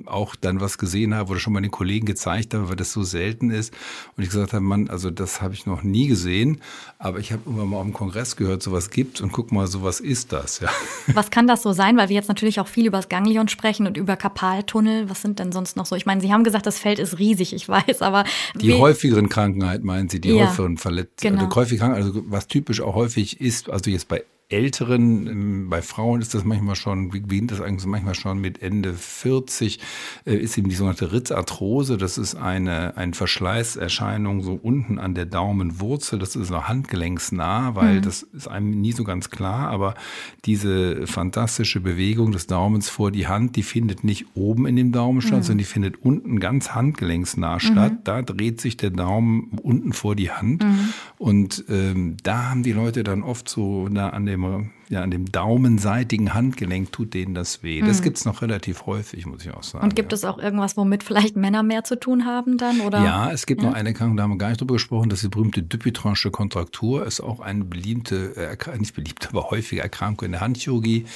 [0.04, 3.02] auch dann was gesehen habe oder schon mal den Kollegen gezeigt habe, weil das so
[3.02, 3.72] selten ist.
[4.16, 6.60] Und ich gesagt habe, Mann, also das habe ich noch nie gesehen,
[6.98, 10.00] aber ich habe irgendwann mal auf dem Kongress gehört, sowas gibt und guck mal, sowas
[10.00, 10.60] ist das.
[10.60, 10.68] Ja.
[11.14, 11.96] Was kann das so sein?
[11.96, 15.08] Weil wir jetzt natürlich auch viel über das Ganglion sprechen und über Kapaltunnel.
[15.08, 15.96] Was sind denn sonst noch so?
[15.96, 18.24] Ich meine, Sie haben gesagt, das Feld ist riesig, ich weiß, aber.
[18.56, 21.38] Die häufigeren Krankheiten meinen Sie, die ja, häufigeren Verletzungen.
[21.38, 21.54] Genau.
[21.54, 26.34] Also, also was typisch auch häufig ist, also jetzt bei Älteren, ähm, bei Frauen ist
[26.34, 29.78] das manchmal schon, beginnt das eigentlich manchmal schon mit Ende 40,
[30.24, 31.98] äh, ist eben die sogenannte Ritzarthrose.
[31.98, 36.18] Das ist eine, eine Verschleißerscheinung so unten an der Daumenwurzel.
[36.18, 38.02] Das ist noch handgelenksnah, weil mhm.
[38.02, 39.68] das ist einem nie so ganz klar.
[39.68, 39.94] Aber
[40.46, 45.20] diese fantastische Bewegung des Daumens vor die Hand, die findet nicht oben in dem Daumen
[45.20, 45.42] statt, mhm.
[45.42, 47.92] sondern die findet unten ganz handgelenksnah statt.
[47.92, 48.04] Mhm.
[48.04, 50.64] Da dreht sich der Daumen unten vor die Hand.
[50.64, 50.88] Mhm.
[51.18, 55.10] Und ähm, da haben die Leute dann oft so da an dem dem, ja, an
[55.10, 57.80] dem daumenseitigen Handgelenk tut denen das weh.
[57.80, 58.04] Das mhm.
[58.04, 59.84] gibt es noch relativ häufig, muss ich auch sagen.
[59.84, 60.16] Und gibt ja.
[60.16, 62.80] es auch irgendwas, womit vielleicht Männer mehr zu tun haben dann?
[62.80, 63.04] Oder?
[63.04, 63.68] Ja, es gibt ja.
[63.68, 66.30] noch eine Erkrankung, da haben wir gar nicht drüber gesprochen, das ist die berühmte Dupuytrenche
[66.30, 71.06] Kontraktur, ist auch eine beliebte, äh, nicht beliebte, aber häufige Erkrankung in der Handchirurgie.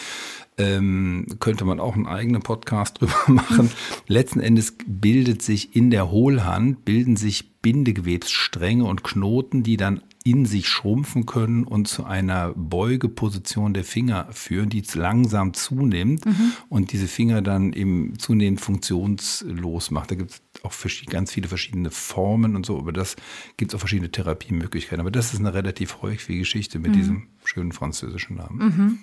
[0.59, 3.71] Ähm, könnte man auch einen eigenen Podcast drüber machen.
[4.07, 10.47] Letzten Endes bildet sich in der Hohlhand, bilden sich Bindegewebsstränge und Knoten, die dann in
[10.47, 16.53] sich schrumpfen können und zu einer Beugeposition der Finger führen, die langsam zunimmt mhm.
[16.69, 20.11] und diese Finger dann eben zunehmend funktionslos macht.
[20.11, 20.73] Da gibt es auch
[21.07, 23.17] ganz viele verschiedene Formen und so, aber das
[23.57, 25.01] gibt es auch verschiedene Therapiemöglichkeiten.
[25.01, 26.97] Aber das ist eine relativ häufige Geschichte mit mhm.
[26.97, 28.59] diesem schönen französischen Namen.
[28.59, 28.99] Mhm.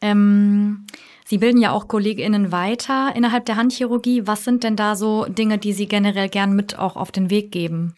[0.00, 0.86] Ähm,
[1.24, 4.26] Sie bilden ja auch KollegInnen weiter innerhalb der Handchirurgie.
[4.26, 7.52] Was sind denn da so Dinge, die Sie generell gern mit auch auf den Weg
[7.52, 7.94] geben?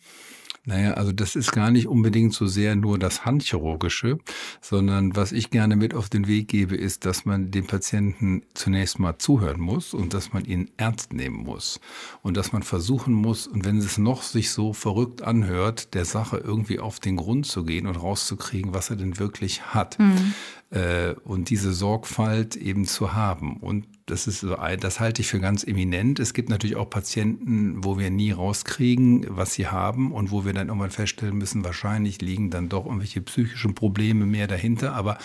[0.71, 4.19] Naja, also das ist gar nicht unbedingt so sehr nur das Handchirurgische,
[4.61, 9.01] sondern was ich gerne mit auf den Weg gebe, ist, dass man dem Patienten zunächst
[9.01, 11.81] mal zuhören muss und dass man ihn ernst nehmen muss
[12.23, 16.37] und dass man versuchen muss, und wenn es noch sich so verrückt anhört, der Sache
[16.37, 19.99] irgendwie auf den Grund zu gehen und rauszukriegen, was er denn wirklich hat.
[19.99, 20.35] Mhm.
[20.71, 23.57] Äh, und diese Sorgfalt eben zu haben.
[23.57, 26.21] Und das ist so, das halte ich für ganz eminent.
[26.21, 30.53] Es gibt natürlich auch Patienten, wo wir nie rauskriegen, was sie haben und wo wir
[30.53, 34.95] dann irgendwann feststellen müssen, wahrscheinlich liegen dann doch irgendwelche psychischen Probleme mehr dahinter.
[34.95, 35.19] Aber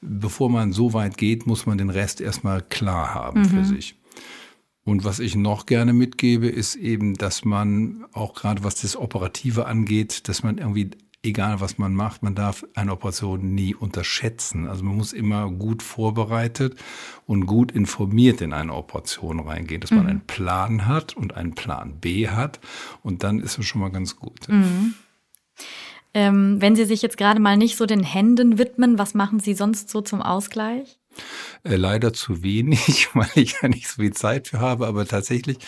[0.00, 3.48] bevor man so weit geht, muss man den Rest erstmal klar haben mhm.
[3.50, 3.94] für sich.
[4.82, 9.66] Und was ich noch gerne mitgebe, ist eben, dass man auch gerade was das Operative
[9.66, 10.90] angeht, dass man irgendwie
[11.22, 14.68] egal was man macht, man darf eine Operation nie unterschätzen.
[14.68, 16.76] Also man muss immer gut vorbereitet
[17.26, 20.08] und gut informiert in eine Operation reingehen, dass man mhm.
[20.08, 22.60] einen Plan hat und einen Plan B hat
[23.02, 24.48] und dann ist es schon mal ganz gut.
[24.48, 24.94] Mhm.
[26.14, 29.54] Ähm, wenn Sie sich jetzt gerade mal nicht so den Händen widmen, was machen Sie
[29.54, 30.97] sonst so zum Ausgleich?
[31.64, 34.86] Äh, leider zu wenig, weil ich ja nicht so viel Zeit für habe.
[34.86, 35.58] Aber tatsächlich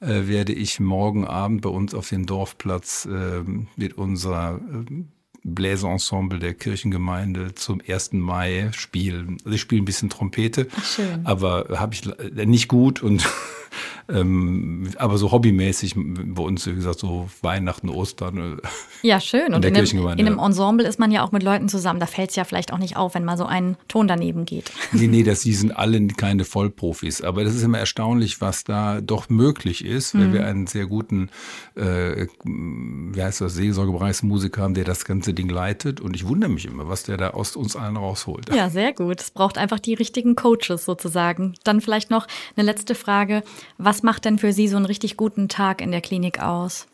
[0.00, 3.42] äh, werde ich morgen Abend bei uns auf dem Dorfplatz äh,
[3.76, 5.04] mit unserer äh,
[5.46, 8.14] Bläserensemble der Kirchengemeinde zum 1.
[8.14, 9.38] Mai spielen.
[9.44, 12.04] Also ich spiele ein bisschen Trompete, Ach, aber habe ich
[12.46, 13.24] nicht gut und
[14.08, 18.58] ähm, aber so hobbymäßig bei uns, wie gesagt, so Weihnachten, Ostern.
[18.58, 19.52] Äh, ja, schön.
[19.52, 21.98] Und in, in, einem, in, einem, Ensemble ist man ja auch mit Leuten zusammen.
[21.98, 24.70] Da fällt es ja vielleicht auch nicht auf, wenn mal so ein Ton daneben geht.
[24.92, 27.22] Nee, nee, das, die sind alle keine Vollprofis.
[27.22, 30.20] Aber das ist immer erstaunlich, was da doch möglich ist, mhm.
[30.20, 31.30] weil wir einen sehr guten,
[31.74, 36.00] äh, wie heißt das, Seelsorgebereichsmusiker haben, der das ganze Ding leitet.
[36.00, 38.54] Und ich wundere mich immer, was der da aus uns allen rausholt.
[38.54, 39.20] Ja, sehr gut.
[39.20, 41.54] Es braucht einfach die richtigen Coaches sozusagen.
[41.64, 43.42] Dann vielleicht noch eine letzte Frage.
[43.78, 46.86] Was macht denn für Sie so einen richtig guten Tag in der Klinik aus?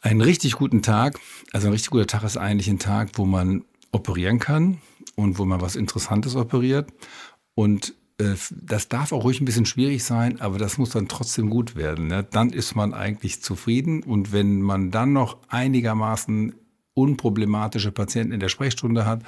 [0.00, 1.18] Einen richtig guten Tag,
[1.52, 4.78] also ein richtig guter Tag ist eigentlich ein Tag, wo man operieren kann
[5.14, 6.92] und wo man was Interessantes operiert.
[7.54, 11.50] Und äh, das darf auch ruhig ein bisschen schwierig sein, aber das muss dann trotzdem
[11.50, 12.06] gut werden.
[12.06, 12.24] Ne?
[12.30, 14.02] Dann ist man eigentlich zufrieden.
[14.02, 16.54] Und wenn man dann noch einigermaßen
[16.94, 19.22] unproblematische Patienten in der Sprechstunde hat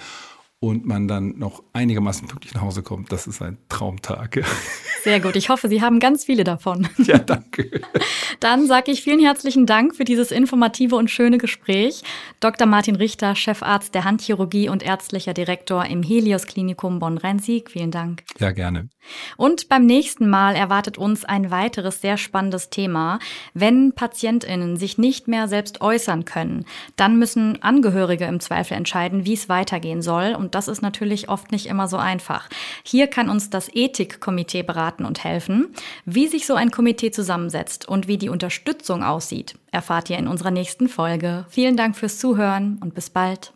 [0.60, 4.44] und man dann noch einigermaßen pünktlich nach Hause kommt, das ist ein Traumtag.
[5.04, 5.36] Sehr gut.
[5.36, 6.88] Ich hoffe, Sie haben ganz viele davon.
[6.98, 7.80] Ja, danke.
[8.40, 12.02] Dann sage ich vielen herzlichen Dank für dieses informative und schöne Gespräch.
[12.40, 12.66] Dr.
[12.66, 17.70] Martin Richter, Chefarzt der Handchirurgie und ärztlicher Direktor im Helios Klinikum Bonn-Rhein-Sieg.
[17.70, 18.24] Vielen Dank.
[18.38, 18.88] Ja, gerne.
[19.36, 23.18] Und beim nächsten Mal erwartet uns ein weiteres sehr spannendes Thema.
[23.54, 26.66] Wenn PatientInnen sich nicht mehr selbst äußern können,
[26.96, 30.34] dann müssen Angehörige im Zweifel entscheiden, wie es weitergehen soll.
[30.48, 32.48] Und das ist natürlich oft nicht immer so einfach.
[32.82, 35.74] Hier kann uns das Ethikkomitee beraten und helfen.
[36.06, 40.50] Wie sich so ein Komitee zusammensetzt und wie die Unterstützung aussieht, erfahrt ihr in unserer
[40.50, 41.44] nächsten Folge.
[41.50, 43.52] Vielen Dank fürs Zuhören und bis bald.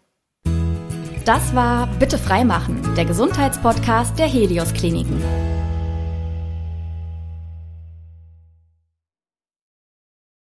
[1.25, 5.23] Das war Bitte freimachen, der Gesundheitspodcast der Helios Kliniken.